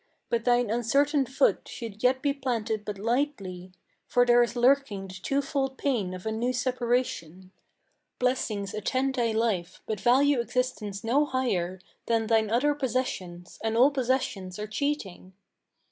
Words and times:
But 0.31 0.45
thine 0.45 0.71
uncertain 0.71 1.27
foot 1.27 1.67
should 1.67 2.01
yet 2.01 2.23
be 2.23 2.33
planted 2.33 2.83
but 2.85 2.97
lightly, 2.97 3.71
For 4.07 4.25
there 4.25 4.41
is 4.41 4.55
lurking 4.55 5.07
the 5.07 5.13
twofold 5.21 5.77
pain 5.77 6.15
of 6.15 6.25
a 6.25 6.31
new 6.31 6.53
separation. 6.53 7.51
Blessings 8.17 8.73
attend 8.73 9.13
thy 9.13 9.31
life; 9.31 9.83
but 9.85 9.99
value 10.01 10.39
existence 10.39 11.03
no 11.03 11.25
higher 11.25 11.77
Than 12.07 12.25
thine 12.25 12.49
other 12.49 12.73
possessions, 12.73 13.59
and 13.63 13.77
all 13.77 13.91
possessions 13.91 14.57
are 14.57 14.65
cheating!' 14.65 15.33